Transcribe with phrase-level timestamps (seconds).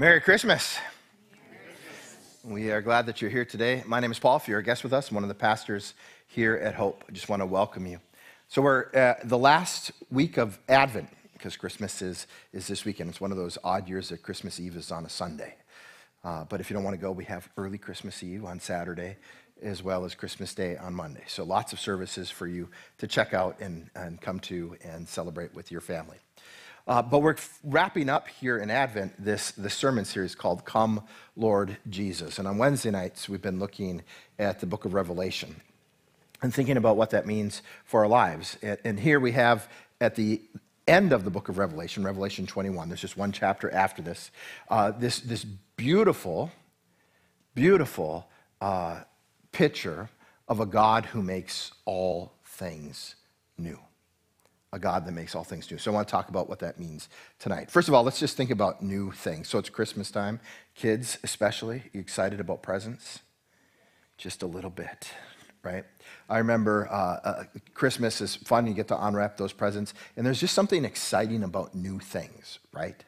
[0.00, 0.78] Merry Christmas.
[2.42, 3.82] We are glad that you're here today.
[3.86, 4.38] My name is Paul.
[4.38, 5.92] If you're a guest with us, I'm one of the pastors
[6.26, 7.04] here at Hope.
[7.06, 8.00] I just want to welcome you.
[8.48, 13.10] So, we're uh, the last week of Advent because Christmas is, is this weekend.
[13.10, 15.54] It's one of those odd years that Christmas Eve is on a Sunday.
[16.24, 19.18] Uh, but if you don't want to go, we have early Christmas Eve on Saturday
[19.60, 21.24] as well as Christmas Day on Monday.
[21.26, 25.54] So, lots of services for you to check out and, and come to and celebrate
[25.54, 26.16] with your family.
[26.90, 31.04] Uh, but we're wrapping up here in Advent this, this sermon series called Come,
[31.36, 32.40] Lord Jesus.
[32.40, 34.02] And on Wednesday nights, we've been looking
[34.40, 35.54] at the book of Revelation
[36.42, 38.58] and thinking about what that means for our lives.
[38.84, 39.68] And here we have
[40.00, 40.42] at the
[40.88, 44.32] end of the book of Revelation, Revelation 21, there's just one chapter after this,
[44.68, 46.50] uh, this, this beautiful,
[47.54, 48.28] beautiful
[48.60, 49.02] uh,
[49.52, 50.08] picture
[50.48, 53.14] of a God who makes all things
[53.56, 53.78] new
[54.72, 55.78] a God that makes all things new.
[55.78, 57.70] So I want to talk about what that means tonight.
[57.70, 59.48] First of all, let's just think about new things.
[59.48, 60.40] So it's Christmas time.
[60.74, 63.20] Kids, especially, you excited about presents?
[64.16, 65.12] Just a little bit,
[65.64, 65.84] right?
[66.28, 66.94] I remember uh,
[67.24, 67.44] uh,
[67.74, 68.66] Christmas is fun.
[68.66, 69.92] You get to unwrap those presents.
[70.16, 73.04] And there's just something exciting about new things, right?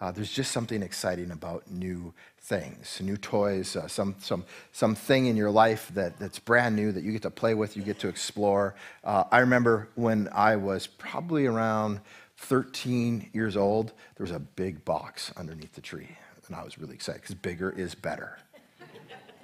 [0.00, 5.36] Uh, there's just something exciting about new things, new toys, uh, some, some, something in
[5.36, 8.08] your life that, that's brand new that you get to play with, you get to
[8.08, 8.74] explore.
[9.04, 12.00] Uh, I remember when I was probably around
[12.38, 16.16] 13 years old, there was a big box underneath the tree.
[16.46, 18.36] And I was really excited because bigger is better.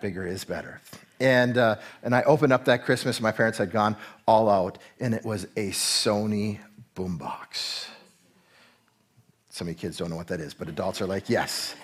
[0.01, 0.81] bigger is better.
[1.21, 5.15] And, uh, and I opened up that Christmas, my parents had gone all out, and
[5.15, 6.59] it was a Sony
[6.97, 7.87] boombox.
[9.61, 11.75] Of you kids don't know what that is, but adults are like, yes,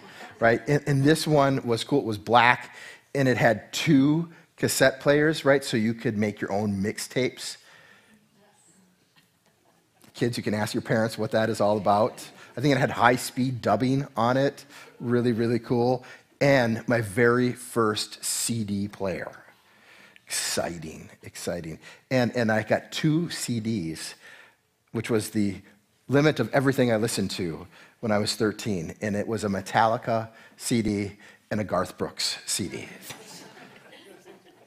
[0.41, 0.61] right?
[0.69, 2.01] And, and this one was cool.
[2.01, 2.77] It was black,
[3.15, 5.65] and it had two cassette players, right?
[5.65, 7.57] So you could make your own mixtapes.
[10.15, 12.29] Kids, you can ask your parents what that is all about.
[12.57, 14.65] I think it had high speed dubbing on it.
[15.01, 16.05] Really, really cool.
[16.41, 19.31] And my very first CD player.
[20.27, 21.79] Exciting, exciting.
[22.11, 24.15] And, and I got two CDs,
[24.93, 25.63] which was the
[26.13, 27.67] limit of everything I listened to
[28.01, 31.13] when I was 13, and it was a Metallica CD
[31.51, 32.87] and a Garth Brooks CD.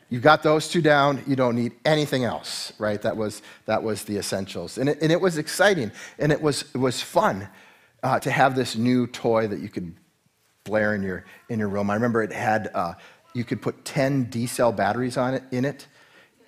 [0.09, 3.01] you got those two down, you don't need anything else, right?
[3.01, 4.77] That was, that was the essentials.
[4.79, 7.47] And it, and it was exciting, and it was, it was fun
[8.01, 9.95] uh, to have this new toy that you could
[10.63, 11.91] blare in your, in your room.
[11.91, 12.93] I remember it had, uh,
[13.33, 15.85] you could put 10 D cell batteries on it, in it,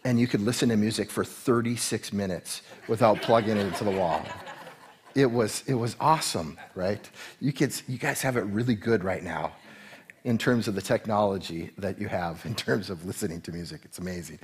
[0.03, 4.25] and you could listen to music for 36 minutes without plugging it into the wall
[5.17, 7.09] it was, it was awesome, right?
[7.41, 9.53] You kids, you guys have it really good right now
[10.23, 13.81] in terms of the technology that you have in terms of listening to music.
[13.83, 14.37] It's amazing.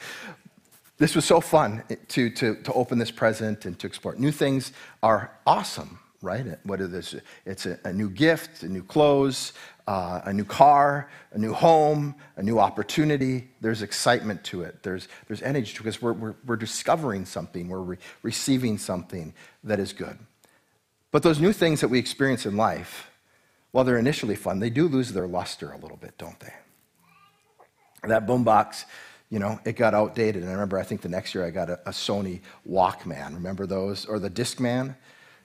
[0.97, 4.15] This was so fun to, to, to open this present and to explore.
[4.15, 4.73] New things
[5.03, 6.57] are awesome, right?
[6.63, 7.13] Whether this,
[7.45, 9.53] it's a, a new gift, a new clothes,
[9.87, 13.49] uh, a new car, a new home, a new opportunity.
[13.61, 14.81] There's excitement to it.
[14.81, 17.67] There's, there's energy to it because we're, we're, we're discovering something.
[17.67, 20.17] We're re- receiving something that is good.
[21.13, 23.11] But those new things that we experience in life,
[23.71, 26.53] while they're initially fun, they do lose their luster a little bit, don't they?
[28.07, 28.85] That boombox,
[29.29, 30.41] you know, it got outdated.
[30.41, 33.35] And I remember, I think the next year I got a, a Sony Walkman.
[33.35, 34.05] Remember those?
[34.05, 34.95] Or the Discman?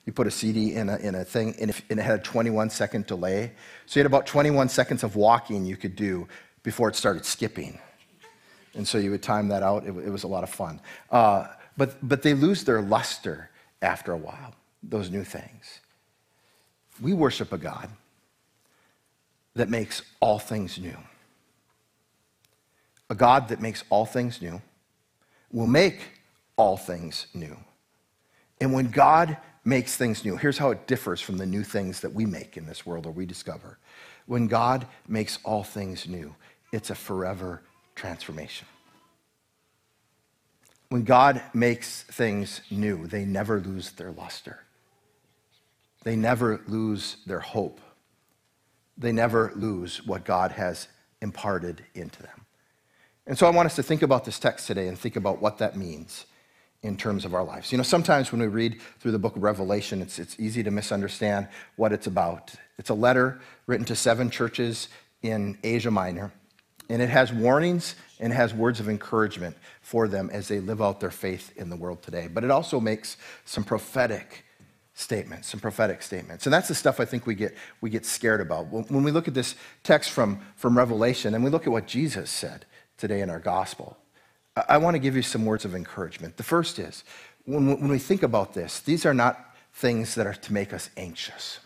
[0.07, 2.23] You put a CD in a, in a thing, and, if, and it had a
[2.23, 3.53] 21 second delay.
[3.85, 6.27] So you had about 21 seconds of walking you could do
[6.63, 7.79] before it started skipping.
[8.73, 9.85] And so you would time that out.
[9.85, 10.81] It, it was a lot of fun.
[11.11, 13.51] Uh, but, but they lose their luster
[13.83, 15.81] after a while those new things.
[17.01, 17.89] We worship a God
[19.55, 20.97] that makes all things new.
[23.11, 24.61] A God that makes all things new
[25.53, 26.01] will make
[26.57, 27.57] all things new.
[28.61, 32.13] And when God makes things new, here's how it differs from the new things that
[32.13, 33.79] we make in this world or we discover.
[34.27, 36.35] When God makes all things new,
[36.73, 37.63] it's a forever
[37.95, 38.67] transformation.
[40.91, 44.61] When God makes things new, they never lose their luster.
[46.05, 47.81] They never lose their hope.
[48.97, 50.89] They never lose what God has
[51.21, 52.47] imparted into them.
[53.27, 55.59] And so I want us to think about this text today and think about what
[55.59, 56.25] that means
[56.83, 57.73] in terms of our lives.
[57.73, 60.71] You know, sometimes when we read through the book of Revelation, it's, it's easy to
[60.71, 62.55] misunderstand what it's about.
[62.79, 64.89] It's a letter written to seven churches
[65.23, 66.33] in Asia Minor,
[66.89, 71.01] and it has warnings and has words of encouragement for them as they live out
[71.01, 72.29] their faith in the world today.
[72.33, 74.45] But it also makes some prophetic
[74.99, 76.45] statements, some prophetic statements.
[76.45, 78.67] And that's the stuff I think we get, we get scared about.
[78.67, 79.55] When we look at this
[79.85, 82.67] text from, from Revelation and we look at what Jesus said
[82.97, 83.97] today in our gospel,
[84.69, 86.37] I, want to give you some words of encouragement.
[86.37, 87.05] The first is
[87.45, 90.91] when, when we think about this, these are not things that are to make us
[90.97, 91.61] anxious.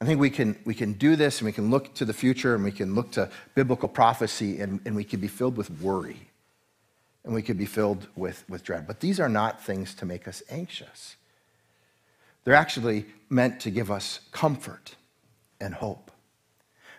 [0.00, 2.54] I think we can, we can do this and we can look to the future
[2.54, 6.27] and we can look to biblical prophecy and, and we can be filled with worry
[7.28, 8.86] and we could be filled with, with dread.
[8.86, 11.16] But these are not things to make us anxious.
[12.42, 14.94] They're actually meant to give us comfort
[15.60, 16.10] and hope.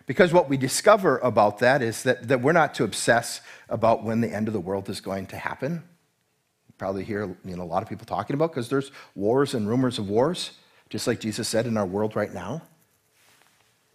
[0.05, 4.21] Because what we discover about that is that, that we're not to obsess about when
[4.21, 5.81] the end of the world is going to happen.
[6.67, 9.67] You probably hear you know, a lot of people talking about because there's wars and
[9.67, 10.51] rumors of wars,
[10.91, 12.61] just like Jesus said in our world right now.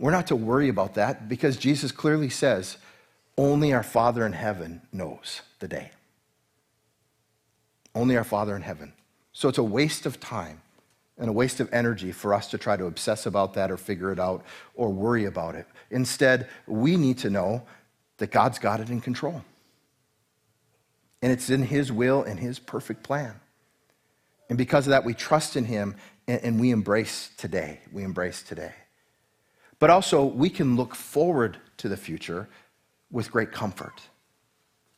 [0.00, 2.76] We're not to worry about that because Jesus clearly says
[3.38, 5.92] only our Father in heaven knows the day.
[7.94, 8.92] Only our Father in heaven.
[9.32, 10.60] So it's a waste of time
[11.18, 14.12] and a waste of energy for us to try to obsess about that or figure
[14.12, 14.44] it out
[14.74, 15.66] or worry about it.
[15.90, 17.62] Instead, we need to know
[18.18, 19.44] that God's got it in control.
[21.22, 23.34] And it's in His will and His perfect plan.
[24.48, 25.96] And because of that, we trust in Him
[26.26, 27.80] and, we embrace today.
[27.92, 28.72] We embrace today.
[29.78, 32.48] But also, we can look forward to the future
[33.10, 34.00] with great comfort.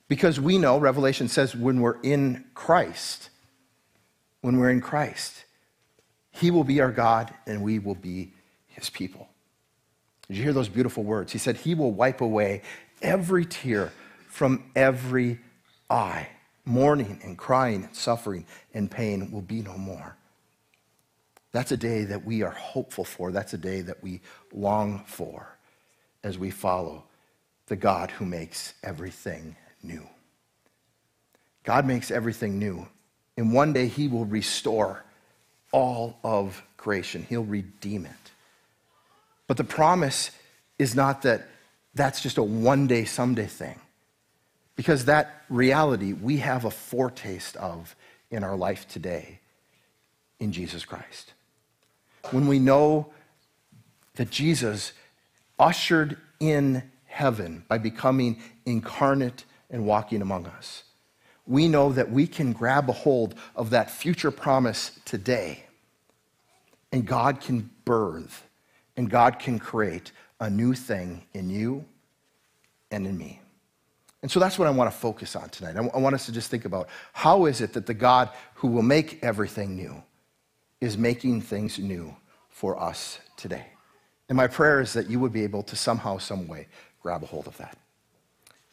[0.09, 3.31] Because we know, Revelation says, when we're in Christ,
[4.41, 5.45] when we're in Christ,
[6.31, 8.33] He will be our God and we will be
[8.69, 9.29] His people.
[10.29, 11.33] Did you hear those beautiful words?
[11.33, 12.63] He said, He will wipe away
[13.03, 13.93] every tear
[14.29, 15.41] from every
[15.91, 16.29] eye.
[16.65, 18.45] Mourning and crying and suffering
[18.75, 20.17] and pain will be no more.
[21.53, 23.31] That's a day that we are hopeful for.
[23.31, 24.21] That's a day that we
[24.53, 25.57] long for
[26.25, 27.05] as we follow
[27.67, 29.57] the God who makes everything
[29.87, 30.07] new.
[31.65, 32.87] God makes everything new.
[33.37, 35.05] And one day he will restore
[35.73, 38.13] all of creation, he'll redeem it.
[39.47, 40.31] But the promise
[40.79, 41.47] is not that
[41.95, 43.79] that's just a one day, someday thing.
[44.77, 47.97] Because that reality we have a foretaste of
[48.31, 49.41] in our life today
[50.39, 51.33] in Jesus Christ.
[52.31, 53.13] When we know
[54.17, 54.93] that Jesus
[55.59, 60.85] ushered in heaven by becoming incarnate and walking among us.
[61.47, 65.65] We know that we can grab a hold of that future promise today,
[66.91, 68.47] and God can birth
[68.97, 71.85] and God can create a new thing in you
[72.91, 73.41] and in me.
[74.23, 75.77] And so that's what I want to focus on tonight.
[75.77, 78.83] I want us to just think about how is it that the God who will
[78.83, 80.03] make everything new
[80.81, 82.17] is making things new
[82.49, 83.67] for us today?
[84.29, 86.67] And my prayer is that you would be able to somehow, some way,
[87.01, 87.79] grab a hold of that.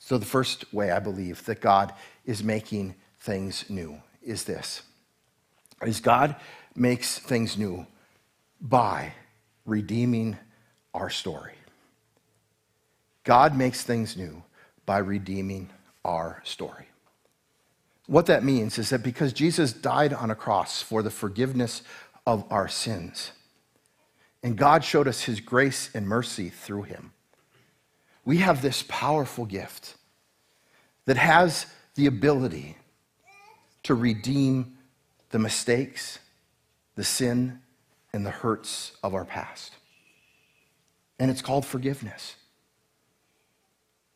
[0.06, 1.94] So, the first way I believe that God
[2.26, 4.82] is making things new is this
[5.82, 6.36] is God
[6.76, 7.88] makes things new
[8.60, 9.14] by
[9.66, 10.38] redeeming
[10.94, 11.54] our story.
[13.24, 14.44] God makes things new
[14.86, 15.70] by redeeming
[16.04, 16.90] our story.
[18.08, 21.82] What that means is that because Jesus died on a cross for the forgiveness
[22.28, 23.32] of our sins,
[24.44, 27.13] and God showed us his grace and mercy through him,
[28.26, 29.96] we have this powerful gift
[31.06, 31.66] that has
[31.96, 32.78] the ability
[33.84, 34.78] to redeem
[35.32, 36.20] the mistakes,
[36.96, 37.60] the sin,
[38.14, 39.74] and the hurts of our past.
[41.20, 42.36] And it's called forgiveness.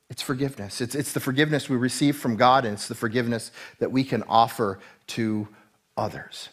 [0.10, 0.80] It's forgiveness.
[0.80, 4.24] It's, it's the forgiveness we receive from God, and it's the forgiveness that we can
[4.24, 5.48] offer to
[5.98, 6.50] others.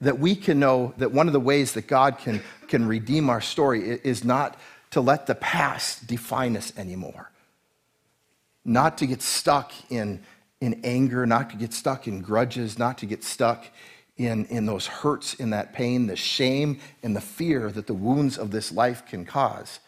[0.00, 3.40] That we can know that one of the ways that God can, can redeem our
[3.40, 4.56] story is not
[4.90, 7.30] to let the past define us anymore.
[8.64, 10.20] Not to get stuck in,
[10.60, 13.66] in anger, not to get stuck in grudges, not to get stuck
[14.16, 18.36] in, in those hurts, in that pain, the shame, and the fear that the wounds
[18.36, 19.78] of this life can cause,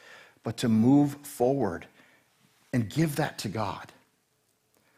[0.45, 1.87] but to move forward
[2.73, 3.93] and give that to God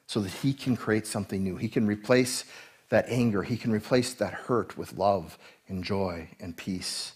[0.06, 1.56] so that He can create something new.
[1.56, 2.44] He can replace
[2.90, 7.12] that anger, He can replace that hurt with love and joy and peace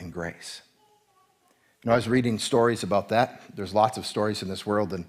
[0.00, 0.62] and grace.
[1.82, 3.42] You know, I was reading stories about that.
[3.56, 5.04] There's lots of stories in this world, and,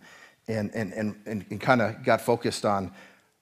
[0.47, 2.91] and, and, and, and kind of got focused on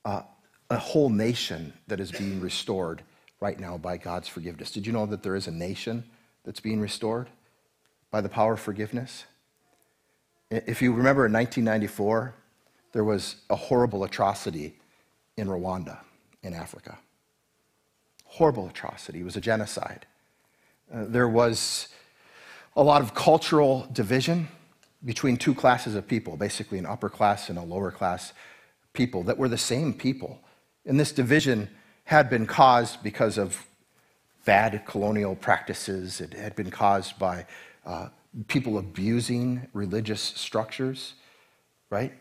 [0.04, 0.24] uh,
[0.70, 3.04] a whole nation that is being restored
[3.40, 4.72] right now by God's forgiveness.
[4.72, 6.04] Did you know that there is a nation
[6.44, 7.30] that's being restored
[8.12, 9.24] by the power of forgiveness?
[10.50, 12.34] If you remember in 1994,
[12.92, 14.76] there was a horrible atrocity
[15.38, 16.00] in Rwanda,
[16.44, 17.00] in Africa.
[18.26, 19.22] Horrible atrocity.
[19.22, 20.06] It was a genocide.
[20.94, 21.88] Uh, there was
[22.76, 24.48] a lot of cultural division
[25.04, 28.34] between two classes of people, basically an upper class and a lower class
[28.94, 30.40] people that were the same people.
[30.86, 31.70] And this division
[32.06, 33.66] had been caused because of
[34.46, 37.46] bad colonial practices, it had been caused by
[37.86, 38.10] uh,
[38.48, 41.14] people abusing religious structures,
[41.90, 42.12] right?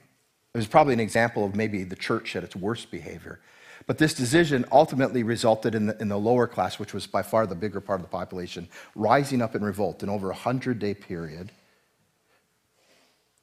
[0.54, 3.40] It was probably an example of maybe the church at its worst behavior.
[3.86, 7.46] But this decision ultimately resulted in the, in the lower class, which was by far
[7.46, 10.02] the bigger part of the population, rising up in revolt.
[10.02, 11.52] In over a 100 day period,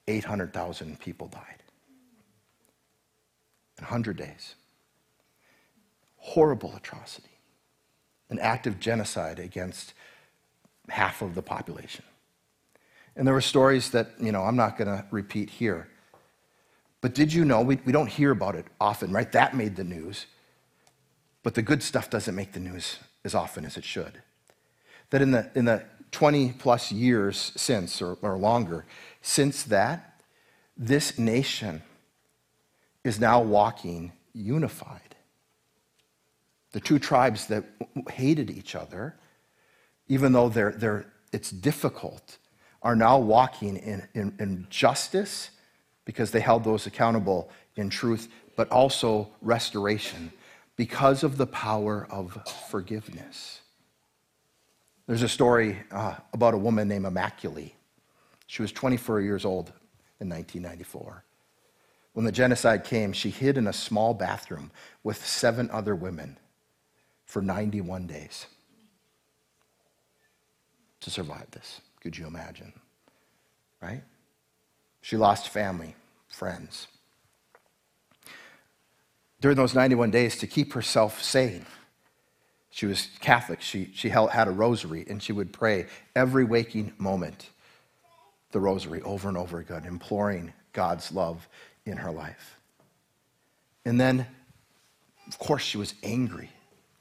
[0.08, 1.64] 800,000 people died.
[3.78, 4.56] In 100 days.
[6.18, 7.30] Horrible atrocity.
[8.30, 9.94] An act of genocide against
[10.90, 12.06] half of the population.
[13.16, 15.90] And there were stories that, you know, I'm not going to repeat here.
[17.02, 19.32] But did you know, we, we don't hear about it often, right?
[19.32, 20.26] That made the news.
[21.44, 24.22] But the good stuff doesn't make the news as often as it should.
[25.12, 28.86] That in the, in the 20 plus years since, or, or longer,
[29.22, 30.22] since that,
[30.76, 31.82] this nation
[33.04, 35.16] is now walking unified.
[36.72, 37.64] The two tribes that
[38.10, 39.16] hated each other,
[40.08, 42.38] even though they're, they're, it's difficult,
[42.82, 45.52] are now walking in, in, in justice
[46.08, 50.32] because they held those accountable in truth, but also restoration
[50.78, 53.60] because of the power of forgiveness.
[55.06, 57.74] There's a story uh, about a woman named Immaculée.
[58.46, 59.74] She was 24 years old
[60.22, 61.26] in 1994.
[62.14, 64.72] When the genocide came, she hid in a small bathroom
[65.04, 66.38] with seven other women
[67.26, 68.46] for 91 days
[71.02, 71.82] to survive this.
[72.00, 72.72] Could you imagine?
[73.82, 74.04] Right?
[75.08, 75.96] She lost family,
[76.28, 76.88] friends
[79.40, 81.66] during those 91 days to keep herself sane.
[82.70, 83.62] She was Catholic.
[83.62, 87.50] She, she held, had a rosary, and she would pray every waking moment
[88.52, 91.48] the rosary over and over again, imploring God's love
[91.86, 92.58] in her life.
[93.86, 94.28] And then,
[95.28, 96.50] of course, she was angry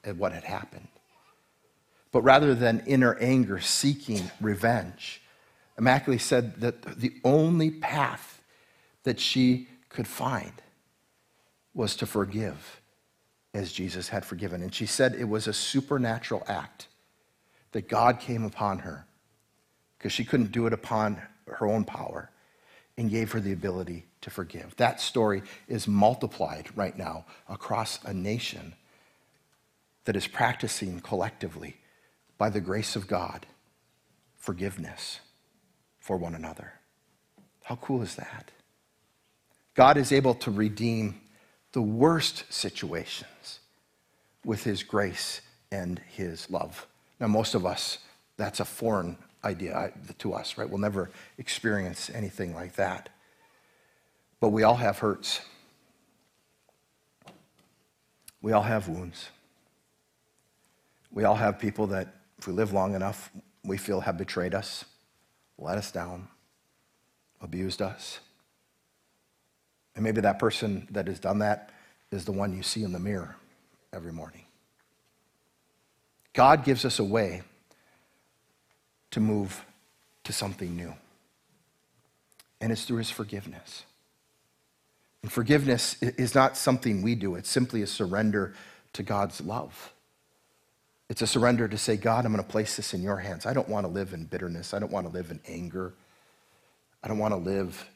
[0.03, 0.87] at what had happened.
[2.11, 5.21] But rather than in her anger seeking revenge,
[5.79, 8.41] Immaculée said that the only path
[9.03, 10.53] that she could find
[11.73, 12.81] was to forgive
[13.53, 14.61] as Jesus had forgiven.
[14.61, 16.87] And she said it was a supernatural act
[17.71, 19.05] that God came upon her
[19.97, 22.31] because she couldn't do it upon her own power
[22.97, 24.75] and gave her the ability to forgive.
[24.77, 28.73] That story is multiplied right now across a nation
[30.05, 31.77] that is practicing collectively,
[32.37, 33.45] by the grace of God,
[34.37, 35.19] forgiveness
[36.07, 36.71] for one another.
[37.63, 38.51] How cool is that?
[39.75, 41.19] God is able to redeem
[41.73, 43.59] the worst situations
[44.45, 46.87] with his grace and his love.
[47.19, 47.97] Now, most of us,
[48.37, 50.69] that's a foreign idea to us, right?
[50.69, 53.09] We'll never experience anything like that.
[54.39, 55.41] But we all have hurts.
[58.41, 59.27] We all have wounds.
[61.11, 63.29] We all have people that, if we live long enough,
[63.65, 64.85] we feel have betrayed us,
[65.57, 66.27] let us down,
[67.41, 68.19] abused us.
[69.95, 71.71] And maybe that person that has done that
[72.11, 73.35] is the one you see in the mirror
[73.91, 74.43] every morning.
[76.33, 77.41] God gives us a way
[79.11, 79.65] to move
[80.23, 80.93] to something new,
[82.61, 83.83] and it's through his forgiveness.
[85.23, 88.53] And forgiveness is not something we do, it's simply a surrender
[88.93, 89.93] to God's love.
[91.09, 93.45] It's a surrender to say, God, I'm going to place this in your hands.
[93.45, 94.73] I don't want to live in bitterness.
[94.73, 95.93] I don't want to live in anger.
[97.01, 97.87] I don't want to live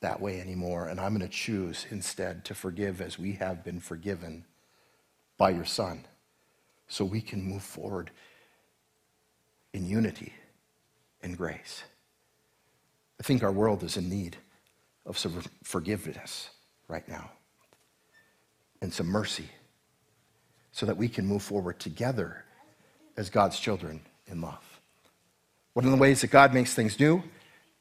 [0.00, 3.80] that way anymore, and I'm going to choose instead to forgive as we have been
[3.80, 4.44] forgiven
[5.38, 6.04] by your Son,
[6.88, 8.10] so we can move forward
[9.72, 10.32] in unity
[11.22, 11.84] and grace.
[13.18, 14.36] I think our world is in need
[15.06, 16.50] of some forgiveness
[16.88, 17.30] right now
[18.80, 19.48] and some mercy
[20.72, 22.44] so that we can move forward together
[23.16, 24.80] as God's children in love.
[25.74, 27.22] One of the ways that God makes things new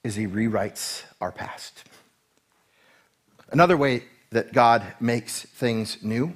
[0.04, 1.84] is he rewrites our past.
[3.52, 6.36] Another way that God makes things new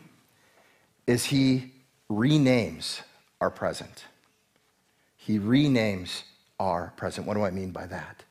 [1.08, 1.72] is he
[2.10, 3.02] renames
[3.40, 4.06] our present.
[5.16, 6.24] He renames
[6.60, 7.26] our present.
[7.26, 8.24] What do I mean by that?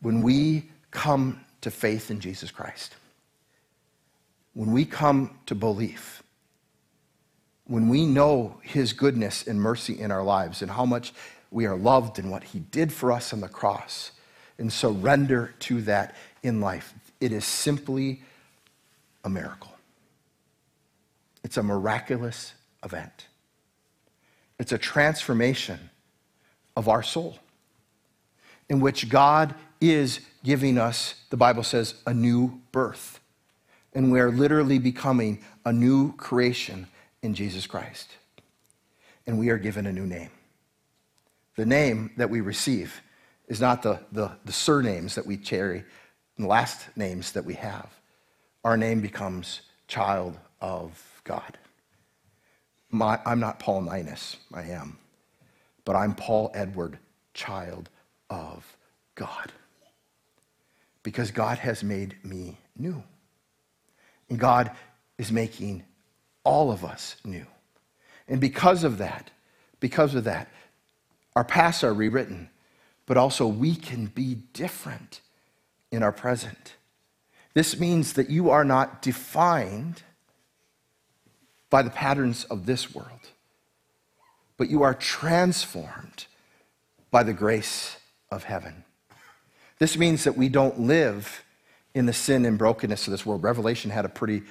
[0.00, 2.96] When we come to faith in Jesus Christ,
[4.54, 6.22] when we come to belief,
[7.70, 11.12] when we know his goodness and mercy in our lives and how much
[11.52, 14.10] we are loved and what he did for us on the cross,
[14.58, 18.22] and surrender to that in life, it is simply
[19.22, 19.70] a miracle.
[21.44, 23.28] It's a miraculous event.
[24.58, 25.90] It's a transformation
[26.76, 27.38] of our soul
[28.68, 33.20] in which God is giving us, the Bible says, a new birth.
[33.92, 36.88] And we are literally becoming a new creation
[37.22, 38.08] in Jesus Christ.
[39.26, 40.30] And we are given a new name.
[41.56, 43.02] The name that we receive
[43.48, 45.84] is not the, the, the surnames that we carry
[46.40, 47.92] and last names that we have,
[48.64, 51.58] our name becomes child of God.
[52.90, 54.96] My, I'm not Paul Ninus, I am,
[55.84, 56.98] but I'm Paul Edward,
[57.34, 57.90] child
[58.30, 58.64] of
[59.16, 59.52] God.
[61.02, 63.02] Because God has made me new.
[64.30, 64.70] And God
[65.18, 65.82] is making
[66.44, 67.46] all of us new.
[68.28, 69.30] And because of that,
[69.80, 70.48] because of that,
[71.36, 72.50] our pasts are rewritten,
[73.06, 75.20] but also we can be different
[75.90, 76.74] in our present.
[77.54, 80.02] This means that you are not defined
[81.68, 83.28] by the patterns of this world,
[84.56, 86.26] but you are transformed
[87.10, 87.96] by the grace
[88.30, 88.84] of heaven.
[89.78, 91.42] This means that we don't live
[91.94, 93.42] in the sin and brokenness of this world.
[93.42, 94.42] Revelation had a pretty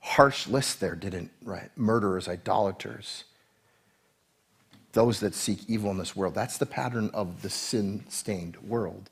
[0.00, 1.70] harsh list there, didn't right?
[1.76, 3.24] Murderers, idolaters,
[4.92, 6.34] those that seek evil in this world.
[6.34, 9.10] That's the pattern of the sin stained world.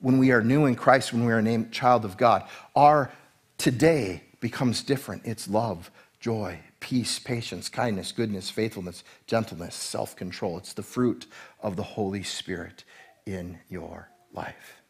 [0.00, 2.44] When we are new in Christ, when we are named child of God,
[2.74, 3.10] our
[3.56, 5.22] today becomes different.
[5.24, 10.58] It's love, joy, peace, patience, kindness, goodness, faithfulness, gentleness, self control.
[10.58, 11.26] It's the fruit
[11.60, 12.84] of the Holy Spirit
[13.24, 14.82] in your life.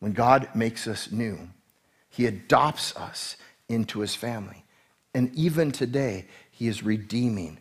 [0.00, 1.48] When God makes us new,
[2.10, 3.36] He adopts us
[3.68, 4.64] into His family.
[5.14, 7.58] And even today, He is redeeming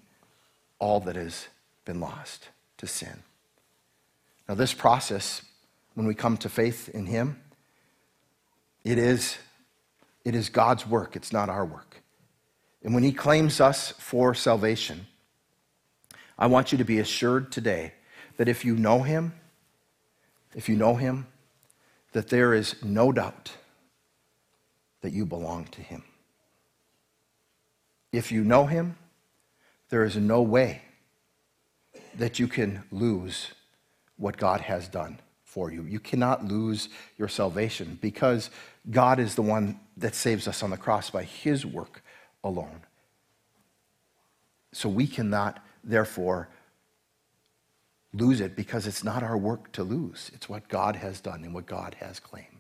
[0.79, 1.47] all that has
[1.85, 3.23] been lost to sin.
[4.47, 5.41] Now, this process,
[5.93, 7.41] when we come to faith in Him,
[8.83, 9.37] it is,
[10.23, 12.01] it is God's work, it's not our work.
[12.83, 15.07] And when He claims us for salvation,
[16.37, 17.93] I want you to be assured today
[18.37, 19.33] that if you know Him,
[20.53, 21.27] if you know Him,
[22.11, 23.51] that there is no doubt
[25.05, 26.03] that you belong to Him.
[28.11, 28.97] If you know Him,
[29.89, 30.81] there is no way
[32.15, 33.51] that you can lose
[34.17, 35.83] what God has done for you.
[35.83, 38.49] You cannot lose your salvation because
[38.89, 42.01] God is the one that saves us on the cross by His work
[42.43, 42.81] alone.
[44.73, 46.49] So we cannot, therefore,
[48.11, 50.31] lose it because it's not our work to lose.
[50.33, 52.54] It's what God has done and what God has claimed.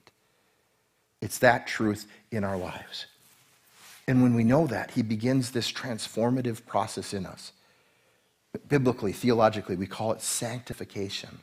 [1.25, 3.07] It's that truth in our lives.
[4.07, 7.51] And when we know that, He begins this transformative process in us.
[8.67, 11.39] Biblically, theologically, we call it sanctification.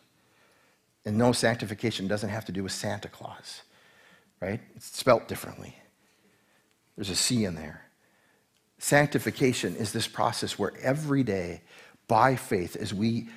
[1.04, 3.62] And no, sanctification doesn't have to do with Santa Claus,
[4.40, 4.60] right?
[4.76, 5.74] It's spelt differently.
[6.94, 7.82] There's a C in there.
[8.78, 11.60] Sanctification is this process where every day,
[12.06, 13.30] by faith, as we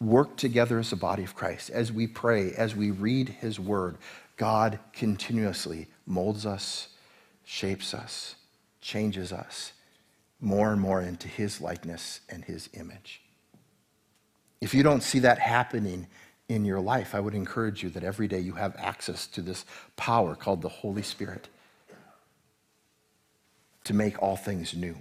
[0.00, 3.98] work together as a body of Christ, as we pray, as we read His Word,
[4.36, 6.88] God continuously molds us,
[7.44, 8.36] shapes us,
[8.80, 9.72] changes us
[10.40, 13.22] more and more into His likeness and His image.
[14.60, 16.06] If you don't see that happening
[16.48, 19.64] in your life, I would encourage you that every day you have access to this
[19.96, 21.48] power called the Holy Spirit
[23.84, 24.96] to make all things new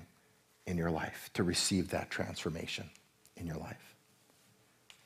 [0.66, 2.90] in your life, to receive that transformation
[3.36, 3.96] in your life.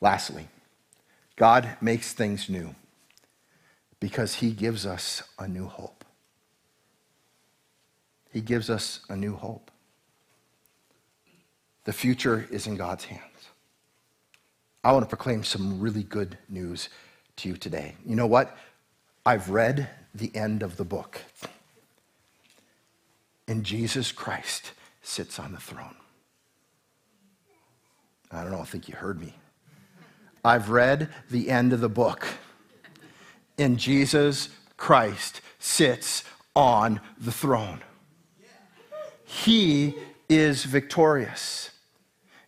[0.02, 0.48] Lastly,
[1.36, 2.76] God makes things new
[4.00, 6.06] because he gives us a new hope.
[8.32, 9.72] He gives us a new hope.
[11.86, 13.24] The future is in God's hands.
[14.84, 16.90] I want to proclaim some really good news
[17.38, 17.96] to you today.
[18.06, 18.56] You know what?
[19.26, 21.22] I've read the end of the book,
[23.48, 25.96] and Jesus Christ sits on the throne.
[28.32, 29.34] I don't know, I think you heard me.
[30.44, 32.26] I've read the end of the book.
[33.58, 36.24] And Jesus Christ sits
[36.56, 37.82] on the throne.
[39.26, 39.96] He
[40.30, 41.72] is victorious.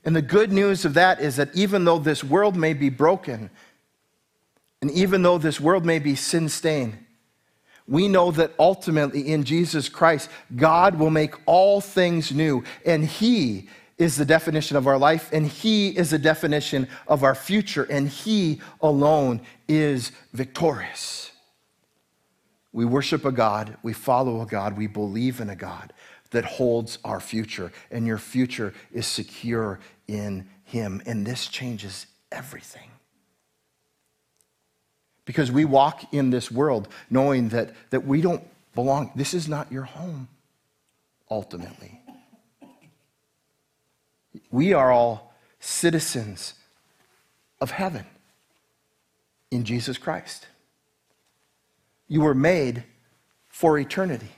[0.06, 3.50] And the good news of that is that even though this world may be broken,
[4.82, 6.98] and even though this world may be sin stained,
[7.88, 13.68] we know that ultimately in Jesus Christ, God will make all things new, and He
[14.00, 18.08] is the definition of our life, and He is the definition of our future, and
[18.08, 21.32] He alone is victorious.
[22.72, 25.92] We worship a God, we follow a God, we believe in a God
[26.32, 31.02] that holds our future, and your future is secure in Him.
[31.06, 32.90] And this changes everything.
[35.26, 39.72] Because we walk in this world knowing that, that we don't belong, this is not
[39.72, 40.28] your home,
[41.30, 42.00] ultimately.
[44.52, 46.56] We are all citizens
[47.62, 48.06] of heaven
[49.52, 50.48] in Jesus Christ.
[52.08, 52.84] You were made
[53.48, 54.30] for eternity.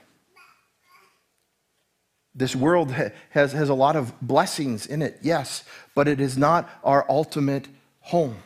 [2.34, 6.68] This world has, has a lot of blessings in it, yes, but it is not
[6.82, 7.68] our ultimate
[8.00, 8.36] home.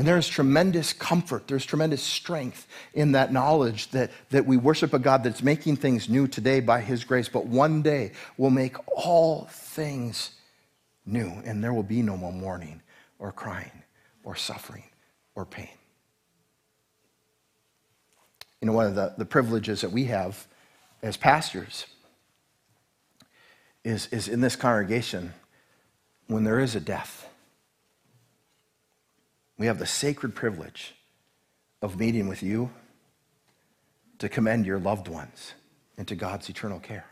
[0.00, 4.94] And there is tremendous comfort, there's tremendous strength in that knowledge that, that we worship
[4.94, 8.76] a God that's making things new today by His grace, but one day will make
[8.96, 10.30] all things
[11.04, 12.80] new, and there will be no more mourning
[13.18, 13.82] or crying
[14.24, 14.84] or suffering
[15.34, 15.68] or pain.
[18.62, 20.46] You know, one of the, the privileges that we have
[21.02, 21.84] as pastors
[23.84, 25.34] is, is in this congregation
[26.26, 27.29] when there is a death
[29.60, 30.94] we have the sacred privilege
[31.82, 32.70] of meeting with you
[34.18, 35.52] to commend your loved ones
[35.98, 37.04] into God's eternal care.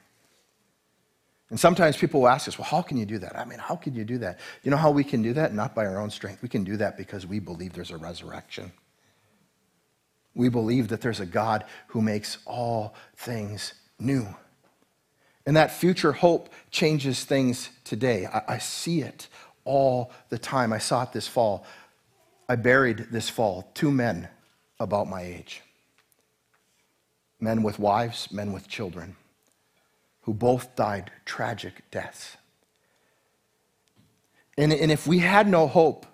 [1.51, 3.39] And sometimes people will ask us, well, how can you do that?
[3.39, 4.41] I mean, how can you do that?
[4.63, 5.53] You know how we can do that?
[5.53, 6.41] Not by our own strength.
[6.41, 8.73] We can do that because we believe there's a resurrection.
[10.35, 14.27] We believe that there's a God who makes all things new.
[15.45, 18.25] And that future hope changes things today.
[18.25, 19.29] I, I see it
[19.65, 20.73] all the time.
[20.73, 21.67] I saw it this fall.
[22.49, 24.29] I buried this fall two men
[24.81, 25.63] about my age
[27.41, 29.15] men with wives, men with children,
[30.23, 32.37] who both died tragic deaths.
[34.57, 36.05] And, and if we had no hope,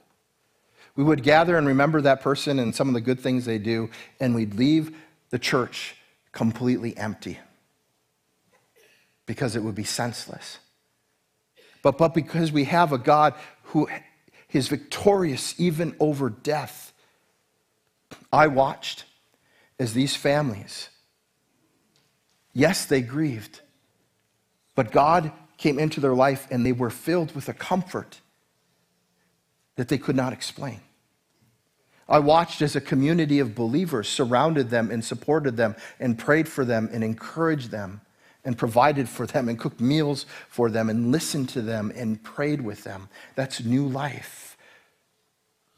[0.97, 3.88] we would gather and remember that person and some of the good things they do,
[4.20, 4.94] and we'd leave
[5.31, 5.97] the church
[6.31, 7.38] completely empty
[9.25, 10.59] because it would be senseless.
[11.83, 13.88] But, but because we have a God who
[14.55, 16.93] is victorious even over death.
[18.33, 19.05] I watched
[19.79, 20.88] as these families,
[22.53, 23.61] yes, they grieved,
[24.75, 28.21] but God came into their life and they were filled with a comfort
[29.77, 30.81] that they could not explain.
[32.09, 36.64] I watched as a community of believers surrounded them and supported them and prayed for
[36.64, 38.03] them and encouraged them
[38.44, 42.61] and provided for them and cooked meals for them and listened to them and prayed
[42.61, 43.09] with them.
[43.35, 44.57] That's new life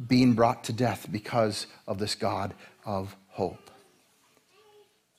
[0.04, 3.70] being brought to death because of this God of hope.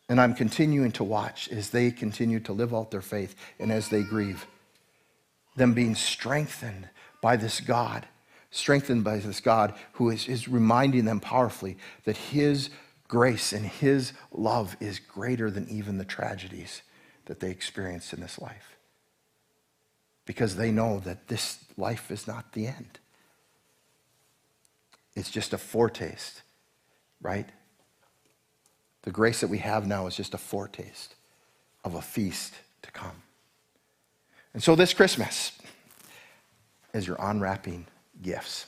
[0.10, 3.90] And I'm continuing to watch as they continue to live out their faith and as
[3.90, 4.46] they grieve,
[5.56, 6.90] them being strengthened
[7.22, 8.08] by this God,
[8.52, 12.70] strengthened by this God who is, is reminding them powerfully that His
[13.08, 16.84] grace and His love is greater than even the tragedies
[17.28, 18.78] that they experience in this life.
[20.26, 23.00] Because they know that this life is not the end.
[25.16, 26.42] It's just a foretaste,
[27.22, 27.48] right?
[29.04, 31.16] The grace that we have now is just a foretaste
[31.84, 33.24] of a feast to come.
[34.54, 35.52] And so this Christmas,
[36.94, 37.86] as you're unwrapping
[38.22, 38.66] gifts,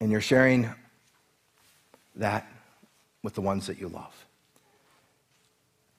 [0.00, 0.70] and you're sharing
[2.16, 2.46] that
[3.22, 4.14] with the ones that you love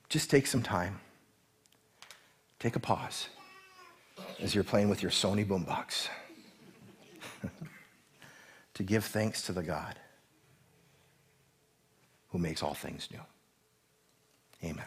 [0.10, 1.00] just take some time.
[2.60, 3.30] Take a pause
[4.42, 6.10] as you're playing with your Sony boombox
[8.74, 9.96] to give thanks to the God
[12.32, 13.20] who makes all things new.
[14.68, 14.86] Amen.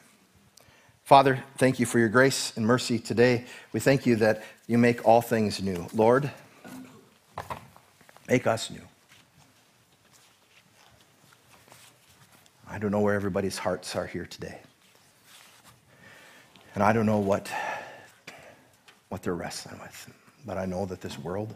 [1.04, 3.44] Father, thank you for your grace and mercy today.
[3.72, 5.86] We thank you that you make all things new.
[5.94, 6.30] Lord,
[8.28, 8.82] make us new.
[12.68, 14.60] I don't know where everybody's hearts are here today.
[16.74, 17.50] And I don't know what,
[19.08, 20.10] what they're wrestling with,
[20.46, 21.54] but I know that this world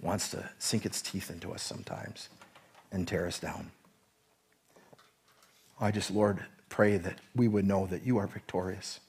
[0.00, 2.28] wants to sink its teeth into us sometimes
[2.92, 3.70] and tear us down.
[5.80, 9.00] I just, Lord, pray that we would know that you are victorious.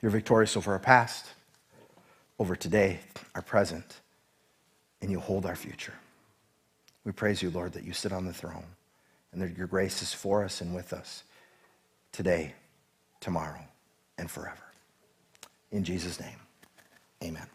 [0.00, 1.26] You're victorious over our past,
[2.38, 3.00] over today,
[3.34, 4.00] our present,
[5.02, 5.94] and you hold our future.
[7.04, 8.64] We praise you, Lord, that you sit on the throne
[9.32, 11.24] and that your grace is for us and with us
[12.12, 12.54] today
[13.26, 13.58] tomorrow,
[14.18, 14.62] and forever.
[15.72, 16.38] In Jesus' name,
[17.24, 17.48] amen.